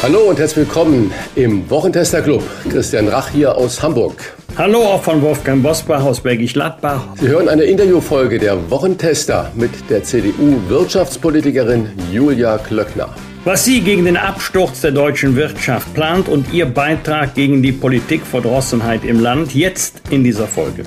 [0.00, 2.44] Hallo und herzlich willkommen im Wochentester Club.
[2.70, 4.14] Christian Rach hier aus Hamburg.
[4.56, 7.00] Hallo auch von Wolfgang Bosbach aus Bergisch Gladbach.
[7.20, 13.12] Sie hören eine Interviewfolge der Wochentester mit der CDU-Wirtschaftspolitikerin Julia Klöckner.
[13.44, 19.04] Was sie gegen den Absturz der deutschen Wirtschaft plant und ihr Beitrag gegen die Politikverdrossenheit
[19.04, 20.84] im Land jetzt in dieser Folge.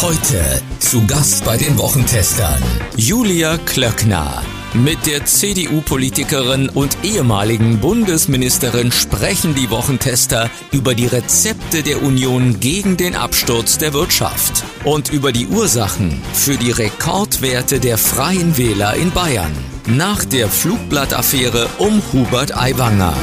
[0.00, 0.40] Heute
[0.78, 2.62] zu Gast bei den Wochentestern
[2.96, 4.42] Julia Klöckner.
[4.74, 12.96] Mit der CDU-Politikerin und ehemaligen Bundesministerin sprechen die Wochentester über die Rezepte der Union gegen
[12.96, 19.10] den Absturz der Wirtschaft und über die Ursachen für die Rekordwerte der Freien Wähler in
[19.10, 19.52] Bayern
[19.86, 23.14] nach der Flugblattaffäre um Hubert Aiwanger.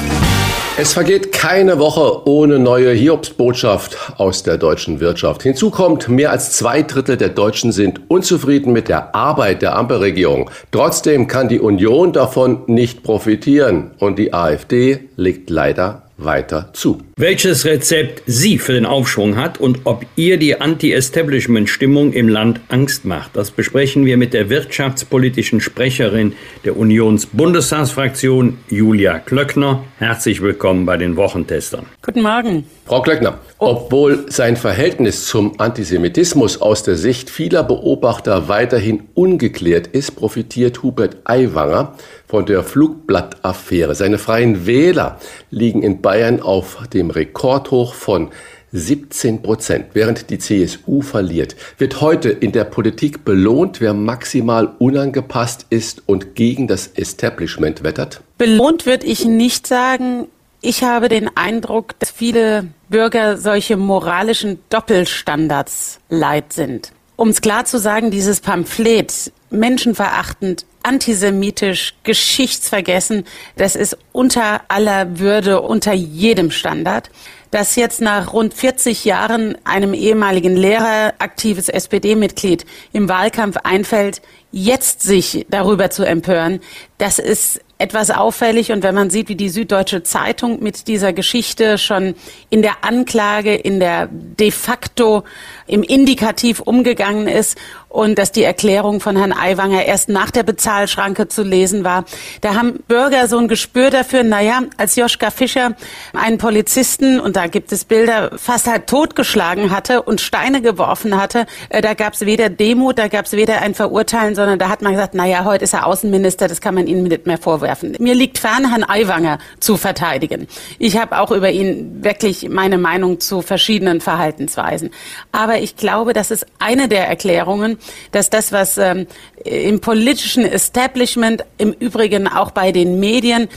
[0.82, 5.44] Es vergeht keine Woche ohne neue Hiobsbotschaft aus der deutschen Wirtschaft.
[5.44, 10.50] Hinzu kommt, mehr als zwei Drittel der Deutschen sind unzufrieden mit der Arbeit der Ampelregierung.
[10.72, 17.02] Trotzdem kann die Union davon nicht profitieren und die AfD legt leider weiter zu.
[17.22, 23.04] Welches Rezept sie für den Aufschwung hat und ob ihr die Anti-Establishment-Stimmung im Land Angst
[23.04, 26.32] macht, das besprechen wir mit der wirtschaftspolitischen Sprecherin
[26.64, 29.84] der Unions-Bundestagsfraktion, Julia Klöckner.
[29.98, 31.88] Herzlich willkommen bei den Wochentestern.
[32.02, 32.64] Guten Morgen.
[32.86, 40.16] Frau Klöckner, obwohl sein Verhältnis zum Antisemitismus aus der Sicht vieler Beobachter weiterhin ungeklärt ist,
[40.16, 41.96] profitiert Hubert Aiwanger
[42.30, 43.94] von der Flugblattaffäre.
[43.94, 45.20] Seine freien Wähler
[45.52, 48.30] liegen in Bayern auf dem Rekordhoch von
[48.72, 51.56] 17 Prozent, während die CSU verliert.
[51.78, 58.22] Wird heute in der Politik belohnt, wer maximal unangepasst ist und gegen das Establishment wettert?
[58.38, 60.28] Belohnt würde ich nicht sagen.
[60.62, 66.92] Ich habe den Eindruck, dass viele Bürger solche moralischen Doppelstandards leid sind.
[67.16, 73.26] Um es klar zu sagen, dieses Pamphlet, menschenverachtend, antisemitisch, geschichtsvergessen,
[73.56, 77.10] das ist unter aller Würde, unter jedem Standard.
[77.52, 85.02] Dass jetzt nach rund 40 Jahren einem ehemaligen Lehrer, aktives SPD-Mitglied im Wahlkampf einfällt, jetzt
[85.02, 86.60] sich darüber zu empören,
[87.00, 88.72] das ist etwas auffällig.
[88.72, 92.14] Und wenn man sieht, wie die Süddeutsche Zeitung mit dieser Geschichte schon
[92.50, 95.24] in der Anklage, in der de facto,
[95.66, 97.58] im Indikativ umgegangen ist
[97.90, 102.06] und dass die Erklärung von Herrn Aiwanger erst nach der Bezahlschranke zu lesen war,
[102.42, 105.76] da haben Bürger so ein Gespür dafür, naja, als Joschka Fischer
[106.14, 111.48] einen Polizisten, und da gibt es Bilder, fast halt totgeschlagen hatte und Steine geworfen hatte,
[111.70, 114.82] äh, da gab es weder Demut, da gab es weder ein Verurteilen, sondern da hat
[114.84, 117.96] man gesagt, naja, heute ist er Außenminister, das kann man ihm nicht mehr vorwerfen.
[118.00, 120.48] Mir liegt fern, Herrn Aiwanger zu verteidigen.
[120.78, 124.92] Ich habe auch über ihn wirklich meine Meinung zu verschiedenen Verhaltensweisen.
[125.32, 127.79] Aber ich glaube, das ist eine der Erklärungen,
[128.12, 129.08] dass das, was ähm,
[129.44, 133.48] im politischen Establishment, im Übrigen auch bei den Medien,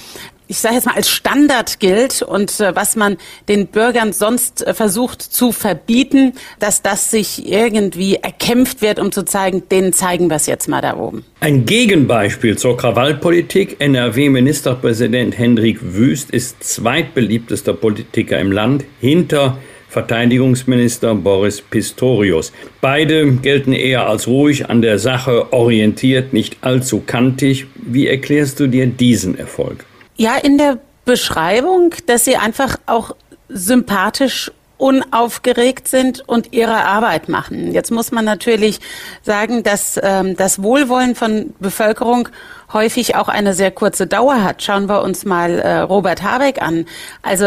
[0.52, 3.16] ich sage jetzt mal, als Standard gilt und äh, was man
[3.48, 9.24] den Bürgern sonst äh, versucht zu verbieten, dass das sich irgendwie erkämpft wird, um zu
[9.24, 11.24] zeigen, denen zeigen wir es jetzt mal da oben.
[11.40, 13.76] Ein Gegenbeispiel zur Krawallpolitik.
[13.78, 19.56] NRW-Ministerpräsident Hendrik Wüst ist zweitbeliebtester Politiker im Land hinter
[19.92, 22.50] Verteidigungsminister Boris Pistorius.
[22.80, 27.66] Beide gelten eher als ruhig an der Sache orientiert, nicht allzu kantig.
[27.74, 29.84] Wie erklärst du dir diesen Erfolg?
[30.16, 33.14] Ja, in der Beschreibung, dass sie einfach auch
[33.50, 37.72] sympathisch unaufgeregt sind und ihre Arbeit machen.
[37.72, 38.80] Jetzt muss man natürlich
[39.22, 42.30] sagen, dass ähm, das Wohlwollen von Bevölkerung
[42.72, 44.62] häufig auch eine sehr kurze Dauer hat.
[44.62, 46.86] Schauen wir uns mal äh, Robert Habeck an.
[47.22, 47.46] Also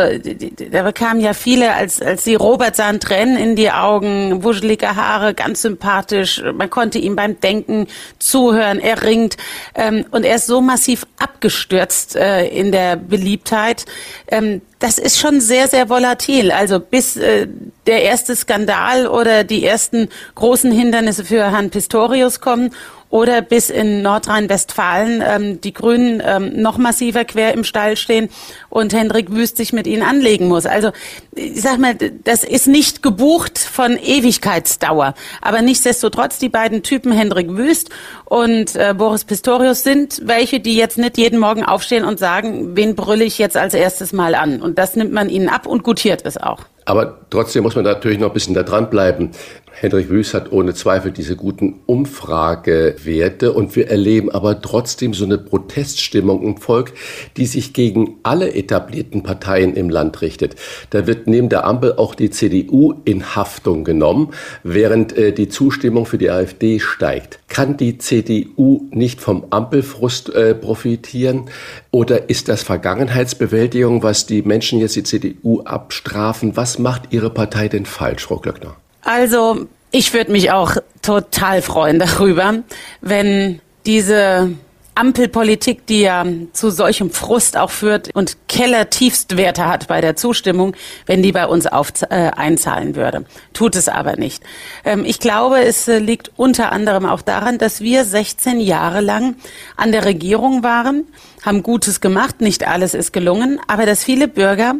[0.71, 5.33] da bekamen ja viele, als, als sie Robert sahen, Tränen in die Augen, wuschelige Haare,
[5.33, 6.41] ganz sympathisch.
[6.53, 7.87] Man konnte ihm beim Denken
[8.19, 9.37] zuhören, er ringt.
[9.73, 13.85] Ähm, und er ist so massiv abgestürzt äh, in der Beliebtheit.
[14.27, 16.51] Ähm, das ist schon sehr, sehr volatil.
[16.51, 17.47] Also bis äh,
[17.87, 22.71] der erste Skandal oder die ersten großen Hindernisse für Herrn Pistorius kommen
[23.15, 28.27] oder bis in Nordrhein-Westfalen ähm, die Grünen ähm, noch massiver quer im Stall stehen
[28.67, 30.65] und Hendrik Wüst sich mit ihnen anlegen muss.
[30.65, 30.91] Also
[31.33, 35.13] ich sag mal, das ist nicht gebucht von Ewigkeitsdauer.
[35.41, 37.89] Aber nichtsdestotrotz, die beiden Typen Hendrik Wüst
[38.25, 42.95] und äh, Boris Pistorius sind welche, die jetzt nicht jeden Morgen aufstehen und sagen, wen
[42.97, 44.61] brülle ich jetzt als erstes mal an.
[44.61, 46.65] Und das nimmt man ihnen ab und gutiert es auch.
[46.85, 49.31] Aber trotzdem muss man natürlich noch ein bisschen da dranbleiben.
[49.77, 55.37] Hendrik Wüst hat ohne Zweifel diese guten Umfragewerte und wir erleben aber trotzdem so eine
[55.37, 56.93] Proteststimmung im Volk,
[57.35, 60.55] die sich gegen alle etablierten Parteien im Land richtet.
[60.91, 64.29] Da wird neben der Ampel auch die CDU in Haftung genommen,
[64.63, 67.39] während äh, die Zustimmung für die AfD steigt.
[67.49, 71.49] Kann die CDU nicht vom Ampelfrust äh, profitieren
[71.91, 76.55] oder ist das Vergangenheitsbewältigung, was die Menschen jetzt die CDU abstrafen?
[76.55, 78.77] Was macht Ihre Partei denn falsch, Frau Glöckner?
[79.05, 82.63] Also ich würde mich auch total freuen darüber,
[83.01, 84.51] wenn diese
[84.95, 90.75] Ampelpolitik, die ja zu solchem Frust auch führt und Kellertiefstwerte hat bei der Zustimmung,
[91.05, 93.25] wenn die bei uns auf, äh, einzahlen würde.
[93.53, 94.41] Tut es aber nicht.
[94.85, 99.35] Ähm, ich glaube, es äh, liegt unter anderem auch daran, dass wir 16 Jahre lang
[99.75, 101.05] an der Regierung waren,
[101.45, 104.75] haben Gutes gemacht, nicht alles ist gelungen, aber dass viele Bürger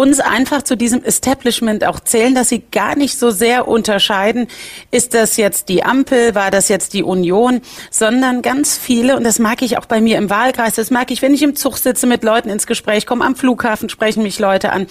[0.00, 4.48] uns einfach zu diesem Establishment auch zählen, dass sie gar nicht so sehr unterscheiden,
[4.90, 7.60] ist das jetzt die Ampel, war das jetzt die Union,
[7.90, 11.20] sondern ganz viele, und das mag ich auch bei mir im Wahlkreis, das mag ich,
[11.20, 14.72] wenn ich im Zug sitze, mit Leuten ins Gespräch komme, am Flughafen sprechen mich Leute
[14.72, 14.86] an.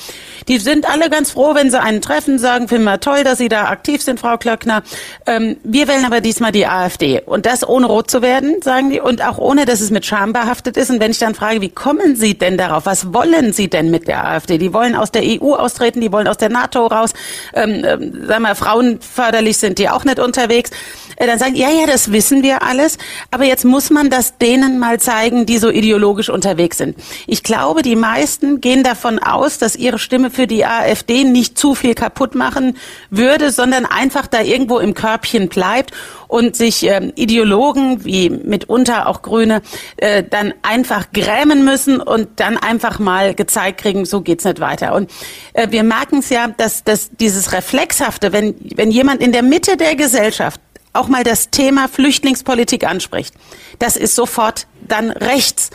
[0.47, 3.49] Die sind alle ganz froh, wenn sie einen treffen, sagen, finden wir toll, dass Sie
[3.49, 4.83] da aktiv sind, Frau Klöckner.
[5.25, 7.21] Ähm, wir wählen aber diesmal die AfD.
[7.25, 10.33] Und das ohne rot zu werden, sagen die, und auch ohne, dass es mit Scham
[10.33, 10.91] behaftet ist.
[10.91, 12.85] Und wenn ich dann frage, wie kommen Sie denn darauf?
[12.85, 14.57] Was wollen Sie denn mit der AfD?
[14.59, 17.11] Die wollen aus der EU austreten, die wollen aus der NATO raus.
[17.53, 20.71] Ähm, ähm, sagen wir, frauenförderlich sind die auch nicht unterwegs.
[21.19, 22.97] Äh, dann sagen, ja, ja, das wissen wir alles,
[23.29, 26.97] aber jetzt muss man das denen mal zeigen, die so ideologisch unterwegs sind.
[27.27, 31.75] Ich glaube, die meisten gehen davon aus, dass ihre Stimme für die AfD nicht zu
[31.75, 32.77] viel kaputt machen
[33.09, 35.91] würde, sondern einfach da irgendwo im Körbchen bleibt
[36.29, 39.61] und sich ähm, Ideologen wie mitunter auch Grüne
[39.97, 44.93] äh, dann einfach grämen müssen und dann einfach mal gezeigt kriegen, so geht's nicht weiter.
[44.93, 45.11] Und
[45.53, 49.75] äh, wir merken es ja, dass, dass dieses Reflexhafte, wenn, wenn jemand in der Mitte
[49.75, 50.61] der Gesellschaft
[50.93, 53.33] auch mal das Thema Flüchtlingspolitik anspricht,
[53.79, 55.69] das ist sofort dann rechts.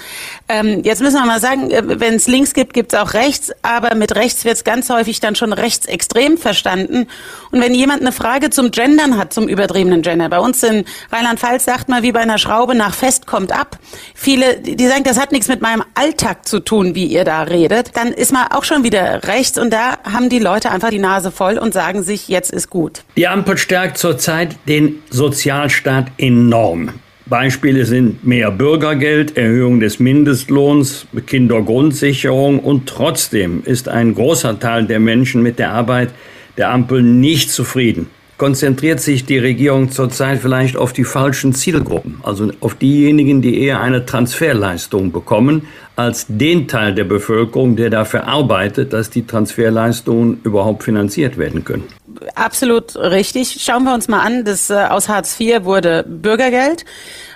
[0.48, 3.52] Ähm, jetzt müssen wir mal sagen, äh, wenn es links gibt, gibt es auch rechts,
[3.62, 7.06] aber mit rechts wird es ganz häufig dann schon rechtsextrem verstanden.
[7.50, 11.64] Und wenn jemand eine Frage zum Gendern hat, zum übertriebenen Gender, bei uns in Rheinland-Pfalz
[11.64, 13.78] sagt man wie bei einer Schraube nach fest kommt ab.
[14.14, 17.96] Viele, die sagen, das hat nichts mit meinem Alltag zu tun, wie ihr da redet,
[17.96, 21.30] dann ist man auch schon wieder rechts und da haben die Leute einfach die Nase
[21.30, 23.04] voll und sagen sich, jetzt ist gut.
[23.16, 26.90] Die Ampel stärkt zurzeit den Sozialstaat enorm.
[27.26, 35.00] Beispiele sind mehr Bürgergeld, Erhöhung des Mindestlohns, Kindergrundsicherung und trotzdem ist ein großer Teil der
[35.00, 36.10] Menschen mit der Arbeit
[36.58, 38.10] der Ampel nicht zufrieden.
[38.36, 43.80] Konzentriert sich die Regierung zurzeit vielleicht auf die falschen Zielgruppen, also auf diejenigen, die eher
[43.80, 45.62] eine Transferleistung bekommen,
[45.96, 51.84] als den Teil der Bevölkerung, der dafür arbeitet, dass die Transferleistungen überhaupt finanziert werden können
[52.34, 53.58] absolut richtig.
[53.60, 56.84] Schauen wir uns mal an, das äh, aus Hartz IV wurde Bürgergeld.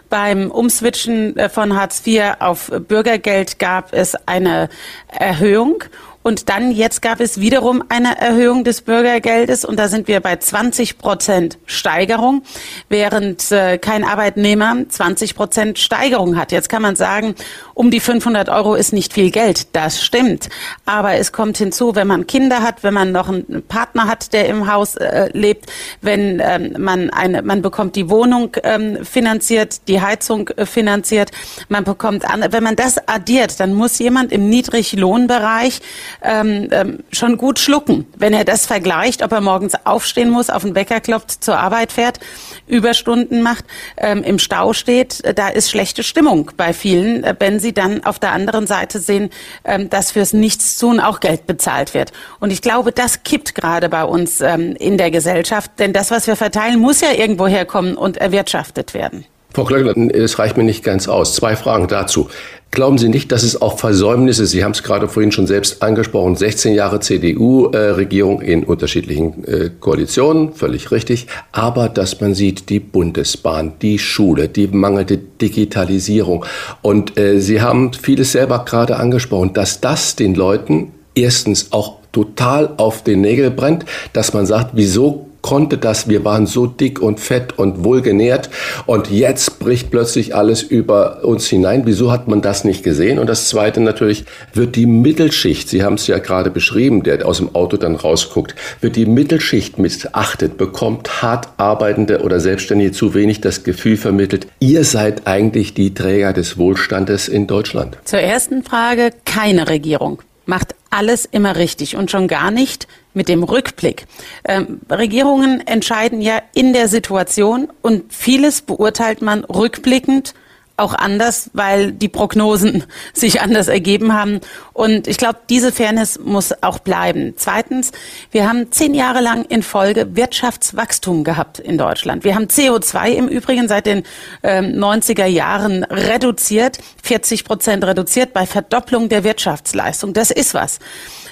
[0.08, 4.68] Beim Umswitchen äh, von Hartz IV auf Bürgergeld gab es eine
[5.08, 5.84] Erhöhung
[6.28, 10.36] und dann jetzt gab es wiederum eine Erhöhung des Bürgergeldes und da sind wir bei
[10.36, 12.42] 20 Prozent Steigerung,
[12.90, 16.52] während äh, kein Arbeitnehmer 20 Prozent Steigerung hat.
[16.52, 17.34] Jetzt kann man sagen,
[17.78, 19.68] um die 500 Euro ist nicht viel Geld.
[19.76, 20.48] Das stimmt.
[20.84, 24.48] Aber es kommt hinzu, wenn man Kinder hat, wenn man noch einen Partner hat, der
[24.48, 25.66] im Haus äh, lebt,
[26.00, 31.30] wenn ähm, man eine, man bekommt die Wohnung ähm, finanziert, die Heizung äh, finanziert,
[31.68, 35.80] man bekommt an, wenn man das addiert, dann muss jemand im Niedriglohnbereich
[36.22, 40.62] ähm, ähm, schon gut schlucken, wenn er das vergleicht, ob er morgens aufstehen muss, auf
[40.62, 42.18] den Wecker klopft, zur Arbeit fährt,
[42.66, 43.64] Überstunden macht,
[43.98, 45.22] ähm, im Stau steht.
[45.38, 49.30] Da ist schlechte Stimmung bei vielen, äh, wenn sie dann auf der anderen Seite sehen,
[49.64, 52.12] ähm, dass fürs Nichtstun auch Geld bezahlt wird.
[52.40, 56.26] Und ich glaube, das kippt gerade bei uns ähm, in der Gesellschaft, denn das, was
[56.26, 59.24] wir verteilen, muss ja irgendwo herkommen und erwirtschaftet werden.
[59.54, 61.34] Frau Klöckner, das reicht mir nicht ganz aus.
[61.34, 62.28] Zwei Fragen dazu.
[62.70, 66.36] Glauben Sie nicht, dass es auch Versäumnisse, Sie haben es gerade vorhin schon selbst angesprochen,
[66.36, 73.72] 16 Jahre CDU-Regierung in unterschiedlichen äh, Koalitionen, völlig richtig, aber dass man sieht, die Bundesbahn,
[73.80, 76.44] die Schule, die mangelnde Digitalisierung.
[76.82, 82.74] Und äh, Sie haben vieles selber gerade angesprochen, dass das den Leuten erstens auch total
[82.76, 87.20] auf den Nägel brennt, dass man sagt, wieso konnte das, wir waren so dick und
[87.20, 88.50] fett und wohlgenährt
[88.86, 91.82] und jetzt bricht plötzlich alles über uns hinein.
[91.84, 93.18] Wieso hat man das nicht gesehen?
[93.18, 97.38] Und das Zweite natürlich, wird die Mittelschicht, Sie haben es ja gerade beschrieben, der aus
[97.38, 103.40] dem Auto dann rausguckt, wird die Mittelschicht missachtet, bekommt hart arbeitende oder Selbstständige zu wenig
[103.40, 107.98] das Gefühl vermittelt, ihr seid eigentlich die Träger des Wohlstandes in Deutschland?
[108.04, 113.42] Zur ersten Frage, keine Regierung macht alles immer richtig und schon gar nicht mit dem
[113.42, 114.06] Rückblick.
[114.44, 120.34] Ähm, Regierungen entscheiden ja in der Situation und vieles beurteilt man rückblickend
[120.78, 124.40] auch anders, weil die Prognosen sich anders ergeben haben.
[124.72, 127.34] Und ich glaube, diese Fairness muss auch bleiben.
[127.36, 127.92] Zweitens,
[128.30, 132.24] wir haben zehn Jahre lang in Folge Wirtschaftswachstum gehabt in Deutschland.
[132.24, 134.04] Wir haben CO2 im Übrigen seit den
[134.42, 140.12] äh, 90er Jahren reduziert, 40 Prozent reduziert bei Verdopplung der Wirtschaftsleistung.
[140.12, 140.78] Das ist was.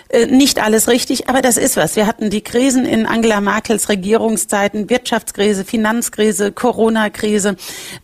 [0.08, 1.96] Äh, nicht alles richtig, aber das ist was.
[1.96, 7.56] Wir hatten die Krisen in Angela Merkels Regierungszeiten, Wirtschaftskrise, Finanzkrise, Corona-Krise.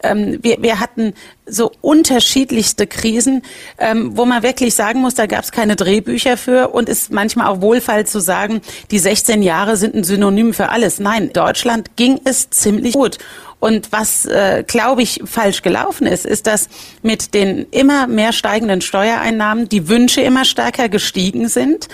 [0.03, 1.15] Ähm, wir, wir hatten
[1.47, 3.43] so unterschiedlichste Krisen,
[3.79, 7.49] ähm, wo man wirklich sagen muss, da gab es keine Drehbücher für und ist manchmal
[7.49, 11.01] auch wohlfeil zu sagen, die 16 Jahre sind ein Synonym für alles.
[11.01, 13.19] Nein, Deutschland ging es ziemlich gut.
[13.63, 16.69] Und was, äh, glaube ich, falsch gelaufen ist, ist, dass
[17.03, 21.87] mit den immer mehr steigenden Steuereinnahmen die Wünsche immer stärker gestiegen sind.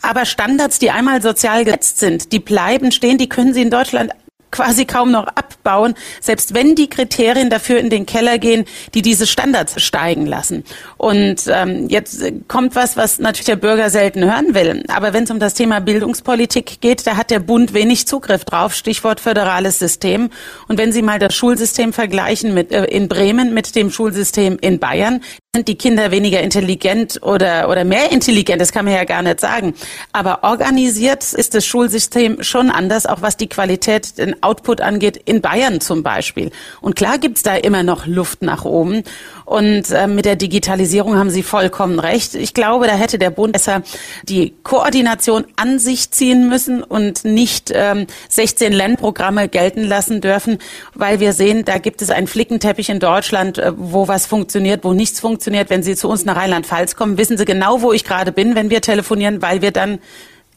[0.00, 4.12] Aber Standards, die einmal sozial gesetzt sind, die bleiben stehen, die können Sie in Deutschland
[4.50, 8.64] quasi kaum noch abbauen, selbst wenn die Kriterien dafür in den Keller gehen,
[8.94, 10.64] die diese Standards steigen lassen.
[10.96, 14.84] Und ähm, jetzt kommt was, was natürlich der Bürger selten hören will.
[14.88, 18.74] Aber wenn es um das Thema Bildungspolitik geht, da hat der Bund wenig Zugriff drauf.
[18.74, 20.30] Stichwort föderales System.
[20.68, 24.78] Und wenn Sie mal das Schulsystem vergleichen mit äh, in Bremen mit dem Schulsystem in
[24.78, 25.20] Bayern,
[25.56, 29.40] sind die Kinder weniger intelligent oder, oder mehr intelligent, das kann man ja gar nicht
[29.40, 29.72] sagen.
[30.12, 35.40] Aber organisiert ist das Schulsystem schon anders, auch was die Qualität, den Output angeht, in
[35.40, 36.50] Bayern zum Beispiel.
[36.82, 39.04] Und klar gibt's da immer noch Luft nach oben.
[39.48, 42.34] Und äh, mit der Digitalisierung haben Sie vollkommen recht.
[42.34, 43.82] Ich glaube, da hätte der Bund besser
[44.24, 50.58] die Koordination an sich ziehen müssen und nicht ähm, 16 Lernprogramme gelten lassen dürfen,
[50.92, 54.92] weil wir sehen, da gibt es einen Flickenteppich in Deutschland, äh, wo was funktioniert, wo
[54.92, 55.70] nichts funktioniert.
[55.70, 58.68] Wenn Sie zu uns nach Rheinland-Pfalz kommen, wissen Sie genau, wo ich gerade bin, wenn
[58.68, 59.98] wir telefonieren, weil wir dann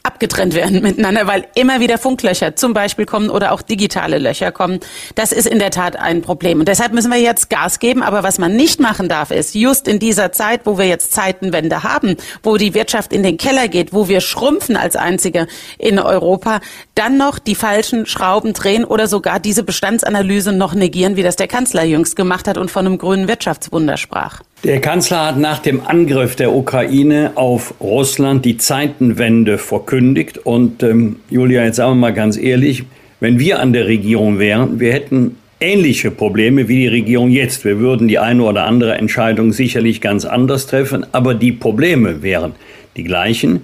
[0.03, 4.79] abgetrennt werden miteinander, weil immer wieder Funklöcher zum Beispiel kommen oder auch digitale Löcher kommen.
[5.15, 6.60] Das ist in der Tat ein Problem.
[6.60, 8.01] Und deshalb müssen wir jetzt Gas geben.
[8.03, 11.84] Aber was man nicht machen darf, ist just in dieser Zeit, wo wir jetzt Zeitenwende
[11.84, 16.62] haben, wo die Wirtschaft in den Keller geht, wo wir schrumpfen als Einzige in Europa,
[16.96, 21.48] dann noch die falschen Schrauben drehen oder sogar diese Bestandsanalyse noch negieren, wie das der
[21.48, 24.41] Kanzler jüngst gemacht hat und von einem grünen Wirtschaftswunder sprach.
[24.63, 30.38] Der Kanzler hat nach dem Angriff der Ukraine auf Russland die Zeitenwende verkündigt.
[30.38, 32.84] Und ähm, Julia, jetzt sagen wir mal ganz ehrlich,
[33.20, 37.65] wenn wir an der Regierung wären, wir hätten ähnliche Probleme wie die Regierung jetzt.
[37.65, 42.53] Wir würden die eine oder andere Entscheidung sicherlich ganz anders treffen, aber die Probleme wären
[42.98, 43.62] die gleichen,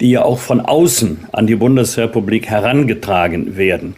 [0.00, 3.96] die ja auch von außen an die Bundesrepublik herangetragen werden.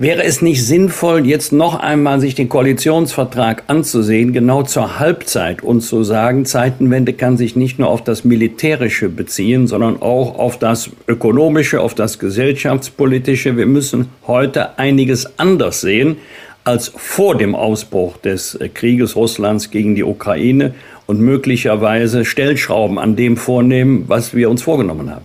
[0.00, 5.80] Wäre es nicht sinnvoll, jetzt noch einmal sich den Koalitionsvertrag anzusehen, genau zur Halbzeit und
[5.80, 10.90] zu sagen, Zeitenwende kann sich nicht nur auf das Militärische beziehen, sondern auch auf das
[11.08, 13.56] Ökonomische, auf das Gesellschaftspolitische.
[13.56, 16.18] Wir müssen heute einiges anders sehen
[16.62, 20.74] als vor dem Ausbruch des Krieges Russlands gegen die Ukraine
[21.06, 25.24] und möglicherweise Stellschrauben an dem vornehmen, was wir uns vorgenommen haben.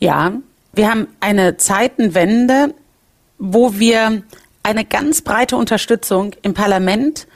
[0.00, 0.32] Ja,
[0.74, 2.74] wir haben eine Zeitenwende
[3.38, 4.22] wo wir
[4.62, 7.26] eine ganz breite Unterstützung im Parlament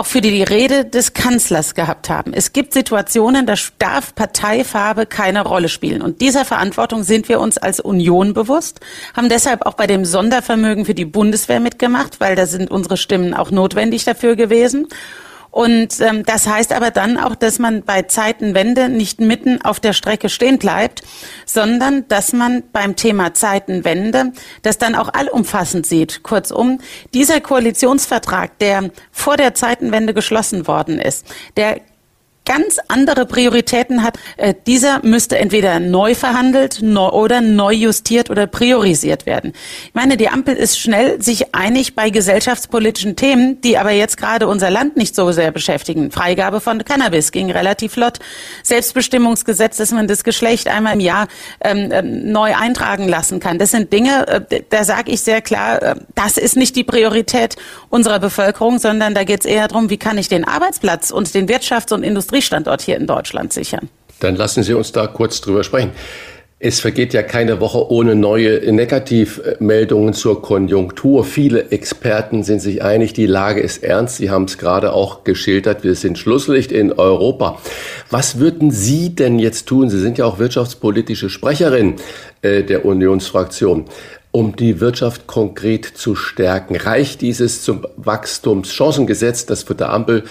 [0.00, 2.32] auch für die Rede des Kanzlers gehabt haben.
[2.32, 6.00] Es gibt Situationen, da darf Parteifarbe keine Rolle spielen.
[6.00, 8.80] Und dieser Verantwortung sind wir uns als Union bewusst,
[9.14, 13.34] haben deshalb auch bei dem Sondervermögen für die Bundeswehr mitgemacht, weil da sind unsere Stimmen
[13.34, 14.88] auch notwendig dafür gewesen.
[15.50, 19.92] Und ähm, das heißt aber dann auch, dass man bei Zeitenwende nicht mitten auf der
[19.92, 21.02] Strecke stehen bleibt,
[21.44, 26.22] sondern dass man beim Thema Zeitenwende das dann auch allumfassend sieht.
[26.22, 26.78] Kurzum,
[27.14, 31.26] dieser Koalitionsvertrag, der vor der Zeitenwende geschlossen worden ist,
[31.56, 31.80] der
[32.44, 39.26] ganz andere Prioritäten hat, äh, dieser müsste entweder neu verhandelt oder neu justiert oder priorisiert
[39.26, 39.52] werden.
[39.86, 44.48] Ich meine, die Ampel ist schnell sich einig bei gesellschaftspolitischen Themen, die aber jetzt gerade
[44.48, 46.10] unser Land nicht so sehr beschäftigen.
[46.10, 48.18] Freigabe von Cannabis ging relativ flott.
[48.62, 51.28] Selbstbestimmungsgesetz, dass man das Geschlecht einmal im Jahr
[51.60, 53.58] ähm, ähm neu eintragen lassen kann.
[53.58, 57.56] Das sind Dinge, äh, da sage ich sehr klar, äh, das ist nicht die Priorität
[57.90, 61.48] unserer Bevölkerung, sondern da geht es eher darum, wie kann ich den Arbeitsplatz und den
[61.48, 63.88] Wirtschafts- und Industrie Industriestandort hier in Deutschland sichern.
[64.20, 65.90] Dann lassen Sie uns da kurz drüber sprechen.
[66.62, 71.24] Es vergeht ja keine Woche ohne neue Negativmeldungen zur Konjunktur.
[71.24, 74.18] Viele Experten sind sich einig, die Lage ist ernst.
[74.18, 77.58] Sie haben es gerade auch geschildert, wir sind Schlusslicht in Europa.
[78.10, 79.88] Was würden Sie denn jetzt tun?
[79.88, 81.94] Sie sind ja auch wirtschaftspolitische Sprecherin
[82.42, 83.86] äh, der Unionsfraktion.
[84.30, 90.24] Um die Wirtschaft konkret zu stärken, reicht dieses zum Wachstumschancengesetz, das für der Ampel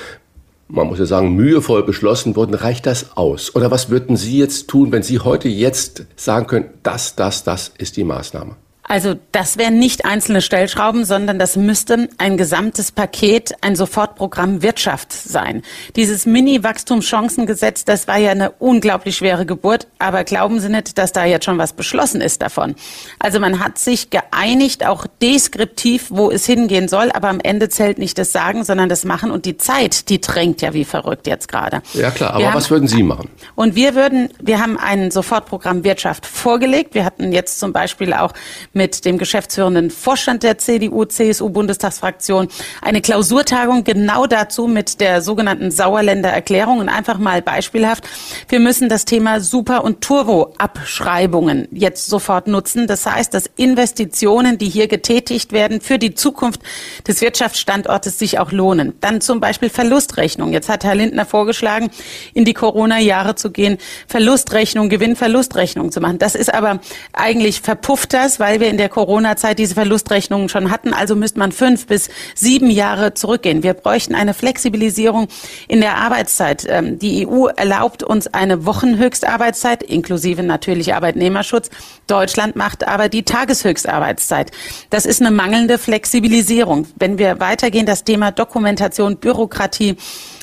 [0.69, 3.55] man muss ja sagen, mühevoll beschlossen wurden, reicht das aus?
[3.55, 7.71] Oder was würden Sie jetzt tun, wenn Sie heute jetzt sagen können, das, das, das
[7.77, 8.55] ist die Maßnahme?
[8.91, 15.13] Also das wären nicht einzelne Stellschrauben, sondern das müsste ein gesamtes Paket, ein Sofortprogramm Wirtschaft
[15.13, 15.61] sein.
[15.95, 21.23] Dieses Mini-Wachstumschancengesetz, das war ja eine unglaublich schwere Geburt, aber glauben Sie nicht, dass da
[21.23, 22.73] jetzt schon was beschlossen ist davon.
[23.19, 27.99] Also man hat sich geeinigt, auch deskriptiv, wo es hingehen soll, aber am Ende zählt
[27.99, 31.47] nicht das Sagen, sondern das Machen und die Zeit, die drängt ja wie verrückt jetzt
[31.47, 31.83] gerade.
[31.93, 33.29] Ja klar, aber wir was haben, würden Sie machen?
[33.53, 36.95] Und wir würden, wir haben ein Sofortprogramm Wirtschaft vorgelegt.
[36.95, 38.33] Wir hatten jetzt zum Beispiel auch
[38.79, 42.47] mit dem geschäftsführenden Vorstand der CDU-CSU-Bundestagsfraktion
[42.81, 48.05] eine Klausurtagung genau dazu mit der sogenannten Sauerländer Erklärung und einfach mal beispielhaft.
[48.47, 52.87] Wir müssen das Thema Super- und Turbo-Abschreibungen jetzt sofort nutzen.
[52.87, 56.61] Das heißt, dass Investitionen, die hier getätigt werden, für die Zukunft
[57.05, 58.93] des Wirtschaftsstandortes sich auch lohnen.
[59.01, 60.53] Dann zum Beispiel Verlustrechnung.
[60.53, 61.89] Jetzt hat Herr Lindner vorgeschlagen,
[62.33, 66.17] in die Corona-Jahre zu gehen, Verlustrechnung, Gewinn-Verlustrechnung zu machen.
[66.17, 66.79] Das ist aber
[67.11, 70.93] eigentlich verpufft das, weil wir in der Corona-Zeit diese Verlustrechnungen schon hatten.
[70.93, 73.63] Also müsste man fünf bis sieben Jahre zurückgehen.
[73.63, 75.27] Wir bräuchten eine Flexibilisierung
[75.67, 76.65] in der Arbeitszeit.
[76.69, 81.69] Ähm, die EU erlaubt uns eine Wochenhöchstarbeitszeit, inklusive natürlich Arbeitnehmerschutz.
[82.07, 84.51] Deutschland macht aber die Tageshöchstarbeitszeit.
[84.89, 86.87] Das ist eine mangelnde Flexibilisierung.
[86.95, 89.97] Wenn wir weitergehen, das Thema Dokumentation, Bürokratie,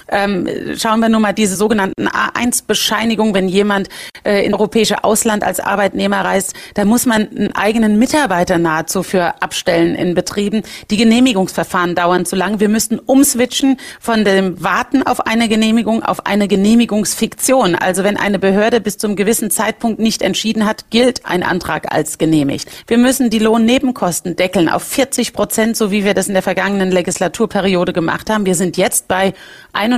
[0.08, 3.88] ähm, schauen wir nur mal diese sogenannten A1-Bescheinigungen, wenn jemand
[4.24, 9.42] äh, in europäische Ausland als Arbeitnehmer reist, da muss man einen eigenen Mitarbeiter nahezu für
[9.42, 10.62] abstellen in Betrieben.
[10.90, 12.60] Die Genehmigungsverfahren dauern zu lang.
[12.60, 17.74] Wir müssten umswitchen von dem Warten auf eine Genehmigung auf eine Genehmigungsfiktion.
[17.74, 22.18] Also wenn eine Behörde bis zum gewissen Zeitpunkt nicht entschieden hat, gilt ein Antrag als
[22.18, 22.68] genehmigt.
[22.86, 26.90] Wir müssen die Lohnnebenkosten deckeln auf 40 Prozent, so wie wir das in der vergangenen
[26.90, 28.46] Legislaturperiode gemacht haben.
[28.46, 29.34] Wir sind jetzt bei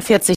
[0.00, 0.37] 41,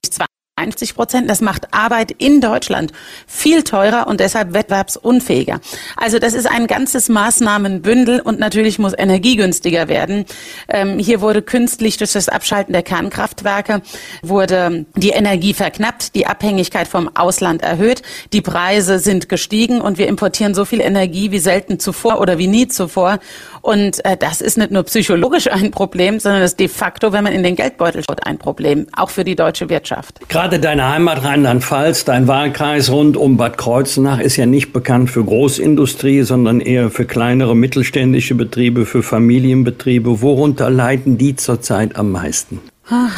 [0.61, 1.29] 50 Prozent.
[1.29, 2.91] Das macht Arbeit in Deutschland
[3.27, 5.59] viel teurer und deshalb wettbewerbsunfähiger.
[5.95, 10.25] Also das ist ein ganzes Maßnahmenbündel und natürlich muss Energie günstiger werden.
[10.67, 13.81] Ähm, hier wurde künstlich durch das Abschalten der Kernkraftwerke
[14.21, 18.01] wurde die Energie verknappt, die Abhängigkeit vom Ausland erhöht,
[18.33, 22.47] die Preise sind gestiegen und wir importieren so viel Energie wie selten zuvor oder wie
[22.47, 23.19] nie zuvor.
[23.61, 27.23] Und äh, das ist nicht nur psychologisch ein Problem, sondern das ist de facto, wenn
[27.23, 30.19] man in den Geldbeutel schaut, ein Problem, auch für die deutsche Wirtschaft.
[30.29, 35.23] Gerade deine Heimat Rheinland-Pfalz, dein Wahlkreis rund um Bad Kreuznach ist ja nicht bekannt für
[35.23, 40.21] Großindustrie, sondern eher für kleinere mittelständische Betriebe, für Familienbetriebe.
[40.21, 42.59] Worunter leiden die zurzeit am meisten?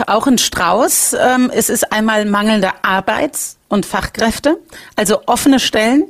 [0.06, 1.16] Auch ein Strauß.
[1.20, 4.60] Ähm, es ist einmal mangelnde Arbeits- und Fachkräfte,
[4.96, 6.10] also offene Stellen,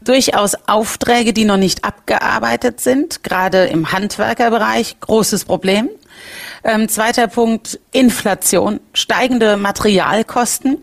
[0.00, 5.88] durchaus Aufträge, die noch nicht abgearbeitet sind, gerade im Handwerkerbereich, großes Problem.
[6.66, 10.78] Ähm, zweiter Punkt, Inflation, steigende Materialkosten,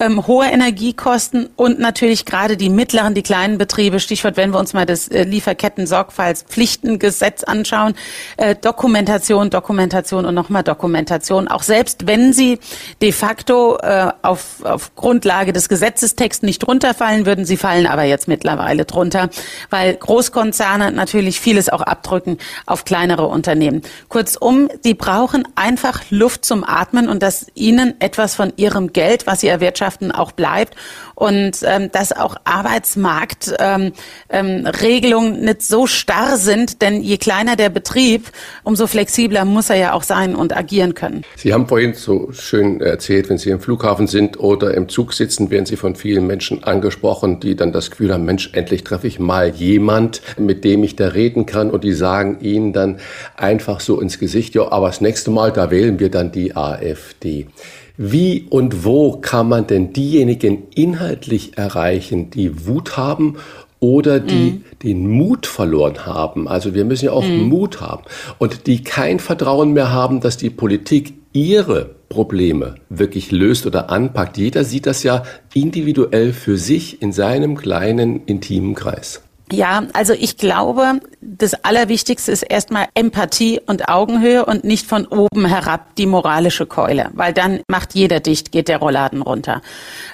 [0.00, 4.72] ähm, hohe Energiekosten und natürlich gerade die mittleren, die kleinen Betriebe, Stichwort, wenn wir uns
[4.72, 7.94] mal das äh, Lieferketten-Sorgfaltspflichtengesetz anschauen,
[8.38, 11.46] äh, Dokumentation, Dokumentation und nochmal Dokumentation.
[11.46, 12.58] Auch selbst wenn sie
[13.00, 18.26] de facto äh, auf, auf Grundlage des Gesetzestexts nicht runterfallen würden, sie fallen aber jetzt
[18.26, 19.30] mittlerweile drunter,
[19.70, 23.82] weil Großkonzerne natürlich vieles auch abdrücken auf kleinere Unternehmen.
[24.08, 29.26] Kurzum, die brauchen brauchen einfach Luft zum Atmen und dass ihnen etwas von ihrem Geld,
[29.26, 30.76] was sie erwirtschaften, auch bleibt
[31.14, 33.92] und ähm, dass auch Arbeitsmarktregelungen
[34.30, 38.30] ähm, ähm, nicht so starr sind, denn je kleiner der Betrieb,
[38.64, 41.22] umso flexibler muss er ja auch sein und agieren können.
[41.36, 45.50] Sie haben vorhin so schön erzählt, wenn Sie im Flughafen sind oder im Zug sitzen,
[45.50, 49.18] werden Sie von vielen Menschen angesprochen, die dann das Gefühl haben, Mensch, endlich treffe ich
[49.18, 53.00] mal jemand, mit dem ich da reden kann und die sagen Ihnen dann
[53.36, 57.48] einfach so ins Gesicht, ja, aber das nächste Mal, da wählen wir dann die AfD.
[57.96, 63.38] Wie und wo kann man denn diejenigen inhaltlich erreichen, die Wut haben
[63.80, 64.64] oder die mm.
[64.84, 66.46] den Mut verloren haben?
[66.46, 67.42] Also wir müssen ja auch mm.
[67.42, 68.04] Mut haben
[68.38, 74.38] und die kein Vertrauen mehr haben, dass die Politik ihre Probleme wirklich löst oder anpackt.
[74.38, 79.22] Jeder sieht das ja individuell für sich in seinem kleinen, intimen Kreis.
[79.52, 81.00] Ja, also ich glaube,
[81.38, 87.10] das Allerwichtigste ist erstmal Empathie und Augenhöhe und nicht von oben herab die moralische Keule,
[87.12, 89.62] weil dann macht jeder dicht, geht der Rollladen runter.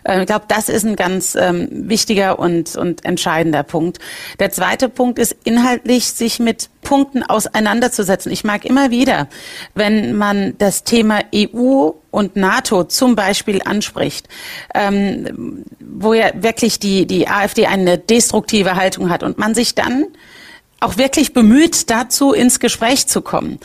[0.04, 3.98] Äh, ich glaube, das ist ein ganz ähm, wichtiger und, und entscheidender Punkt.
[4.40, 8.30] Der zweite Punkt ist inhaltlich sich mit Punkten auseinanderzusetzen.
[8.30, 9.28] Ich mag immer wieder,
[9.74, 14.28] wenn man das Thema EU und NATO zum Beispiel anspricht,
[14.74, 20.06] ähm, wo ja wirklich die, die AfD eine destruktive Haltung hat und man sich dann
[20.80, 23.58] auch wirklich bemüht, dazu ins Gespräch zu kommen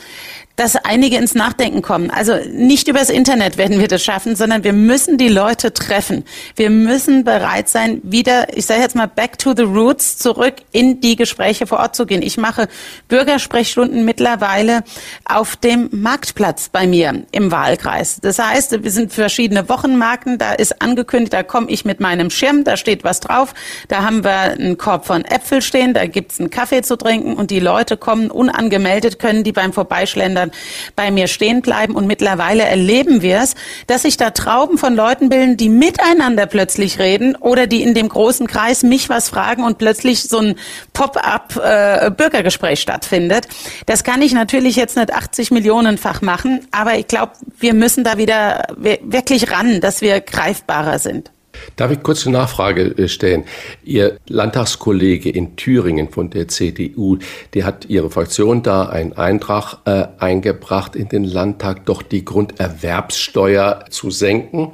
[0.62, 2.08] dass einige ins Nachdenken kommen.
[2.12, 6.24] Also nicht übers Internet werden wir das schaffen, sondern wir müssen die Leute treffen.
[6.54, 11.00] Wir müssen bereit sein, wieder, ich sage jetzt mal, back to the roots, zurück in
[11.00, 12.22] die Gespräche vor Ort zu gehen.
[12.22, 12.68] Ich mache
[13.08, 14.84] Bürgersprechstunden mittlerweile
[15.24, 18.20] auf dem Marktplatz bei mir im Wahlkreis.
[18.22, 22.62] Das heißt, wir sind verschiedene Wochenmarken, da ist angekündigt, da komme ich mit meinem Schirm,
[22.62, 23.52] da steht was drauf,
[23.88, 27.50] da haben wir einen Korb von Äpfel stehen, da gibt's einen Kaffee zu trinken und
[27.50, 30.51] die Leute kommen unangemeldet, können die beim Vorbeischlendern
[30.96, 33.54] bei mir stehen bleiben und mittlerweile erleben wir es,
[33.86, 38.08] dass sich da Trauben von Leuten bilden, die miteinander plötzlich reden oder die in dem
[38.08, 40.56] großen Kreis mich was fragen und plötzlich so ein
[40.92, 43.48] Pop-up äh, Bürgergespräch stattfindet.
[43.86, 48.18] Das kann ich natürlich jetzt nicht 80 Millionenfach machen, aber ich glaube, wir müssen da
[48.18, 51.30] wieder wirklich ran, dass wir greifbarer sind.
[51.76, 53.44] Darf ich kurz eine Nachfrage äh, stellen?
[53.84, 57.18] Ihr Landtagskollege in Thüringen von der CDU,
[57.54, 63.86] der hat Ihre Fraktion da einen Eintrag äh, eingebracht in den Landtag, doch die Grunderwerbssteuer
[63.90, 64.72] zu senken,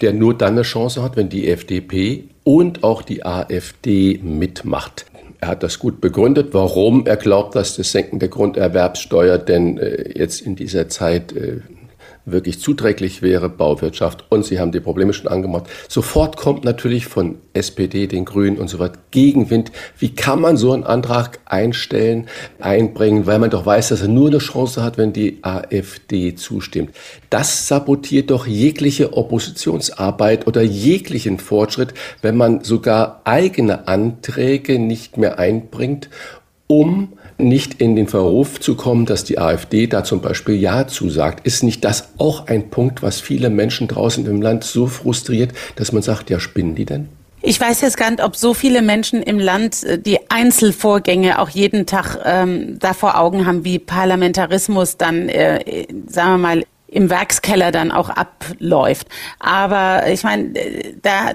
[0.00, 5.06] der nur dann eine Chance hat, wenn die FDP und auch die AfD mitmacht.
[5.40, 10.18] Er hat das gut begründet, warum er glaubt, dass das Senken der Grunderwerbssteuer denn äh,
[10.18, 11.60] jetzt in dieser Zeit äh,
[12.32, 14.24] wirklich zuträglich wäre, Bauwirtschaft.
[14.28, 15.64] Und Sie haben die Probleme schon angemacht.
[15.88, 19.72] Sofort kommt natürlich von SPD, den Grünen und so weiter Gegenwind.
[19.98, 22.28] Wie kann man so einen Antrag einstellen,
[22.60, 26.94] einbringen, weil man doch weiß, dass er nur eine Chance hat, wenn die AfD zustimmt.
[27.30, 35.38] Das sabotiert doch jegliche Oppositionsarbeit oder jeglichen Fortschritt, wenn man sogar eigene Anträge nicht mehr
[35.38, 36.08] einbringt,
[36.66, 41.46] um nicht in den Verruf zu kommen, dass die AfD da zum Beispiel Ja zusagt.
[41.46, 45.92] Ist nicht das auch ein Punkt, was viele Menschen draußen im Land so frustriert, dass
[45.92, 47.08] man sagt, ja, spinnen die denn?
[47.40, 51.48] Ich weiß jetzt gar nicht, ob so viele Menschen im Land äh, die Einzelvorgänge auch
[51.48, 57.10] jeden Tag ähm, da vor Augen haben, wie Parlamentarismus dann, äh, sagen wir mal, im
[57.10, 59.06] Werkskeller dann auch abläuft.
[59.38, 61.34] Aber ich meine, äh, da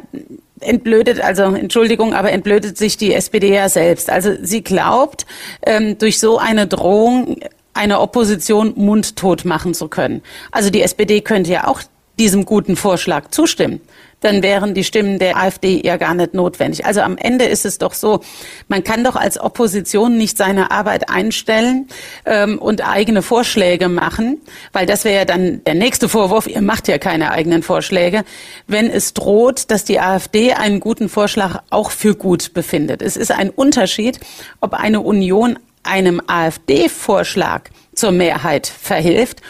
[0.64, 4.10] entblödet, also Entschuldigung, aber entblödet sich die SPD ja selbst.
[4.10, 5.26] Also sie glaubt,
[5.66, 7.40] ähm, durch so eine Drohung
[7.74, 10.22] eine Opposition mundtot machen zu können.
[10.52, 11.82] Also die SPD könnte ja auch
[12.20, 13.82] diesem guten Vorschlag zustimmen
[14.24, 16.86] dann wären die Stimmen der AfD ja gar nicht notwendig.
[16.86, 18.22] Also am Ende ist es doch so,
[18.68, 21.88] man kann doch als Opposition nicht seine Arbeit einstellen
[22.26, 26.88] ähm, und eigene Vorschläge machen, weil das wäre ja dann der nächste Vorwurf, ihr macht
[26.88, 28.24] ja keine eigenen Vorschläge,
[28.68, 33.02] wenn es droht, dass die AfD einen guten Vorschlag auch für gut befindet.
[33.02, 34.20] Es ist ein Unterschied,
[34.62, 39.42] ob eine Union einem AfD-Vorschlag zur Mehrheit verhilft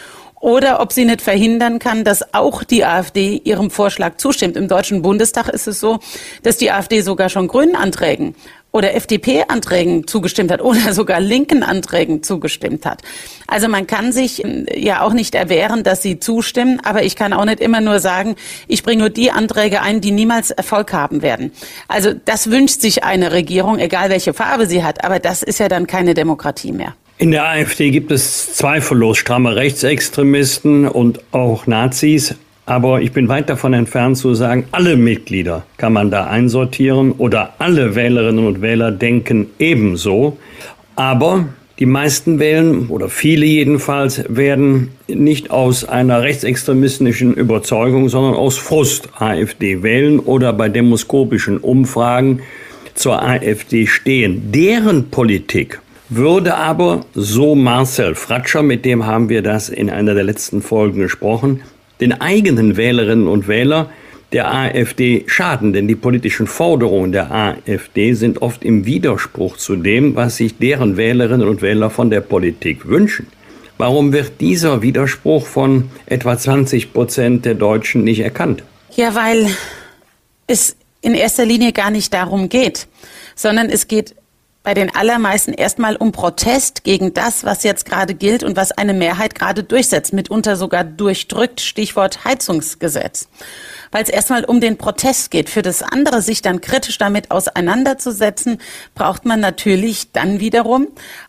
[0.44, 4.58] oder ob sie nicht verhindern kann, dass auch die AfD ihrem Vorschlag zustimmt.
[4.58, 6.00] Im Deutschen Bundestag ist es so,
[6.42, 8.34] dass die AfD sogar schon Grünen Anträgen
[8.70, 13.00] oder FDP-Anträgen zugestimmt hat oder sogar linken Anträgen zugestimmt hat.
[13.46, 17.32] Also man kann sich äh, ja auch nicht erwehren, dass sie zustimmen, aber ich kann
[17.32, 18.36] auch nicht immer nur sagen,
[18.68, 21.52] ich bringe nur die Anträge ein, die niemals Erfolg haben werden.
[21.88, 25.68] Also das wünscht sich eine Regierung, egal welche Farbe sie hat, aber das ist ja
[25.68, 26.94] dann keine Demokratie mehr.
[27.24, 32.34] In der AfD gibt es zweifellos stramme Rechtsextremisten und auch Nazis.
[32.66, 37.54] Aber ich bin weit davon entfernt zu sagen, alle Mitglieder kann man da einsortieren oder
[37.56, 40.36] alle Wählerinnen und Wähler denken ebenso.
[40.96, 48.58] Aber die meisten wählen, oder viele jedenfalls, werden nicht aus einer rechtsextremistischen Überzeugung, sondern aus
[48.58, 52.40] Frust AfD wählen oder bei demoskopischen Umfragen
[52.92, 54.52] zur AfD stehen.
[54.52, 60.24] Deren Politik würde aber, so Marcel Fratscher, mit dem haben wir das in einer der
[60.24, 61.62] letzten Folgen gesprochen,
[62.00, 63.90] den eigenen Wählerinnen und Wähler
[64.32, 70.16] der AfD schaden, denn die politischen Forderungen der AfD sind oft im Widerspruch zu dem,
[70.16, 73.28] was sich deren Wählerinnen und Wähler von der Politik wünschen.
[73.78, 78.62] Warum wird dieser Widerspruch von etwa 20 Prozent der Deutschen nicht erkannt?
[78.96, 79.48] Ja, weil
[80.46, 82.88] es in erster Linie gar nicht darum geht,
[83.34, 84.14] sondern es geht
[84.64, 88.94] bei den allermeisten erstmal um Protest gegen das, was jetzt gerade gilt und was eine
[88.94, 93.28] Mehrheit gerade durchsetzt, mitunter sogar durchdrückt, Stichwort Heizungsgesetz.
[93.92, 95.50] Weil es erstmal um den Protest geht.
[95.50, 98.58] Für das andere, sich dann kritisch damit auseinanderzusetzen,
[98.94, 100.88] braucht man natürlich dann wiederum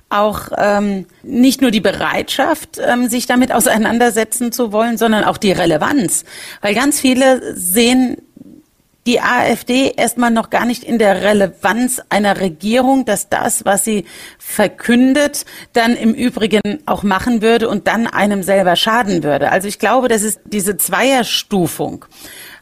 [0.10, 5.52] auch ähm, nicht nur die Bereitschaft, ähm, sich damit auseinandersetzen zu wollen, sondern auch die
[5.52, 6.24] Relevanz.
[6.62, 8.17] Weil ganz viele sehen
[9.07, 14.05] die AfD erstmal noch gar nicht in der Relevanz einer Regierung, dass das, was sie
[14.39, 19.51] verkündet, dann im Übrigen auch machen würde und dann einem selber schaden würde.
[19.51, 22.05] Also ich glaube, das ist diese Zweierstufung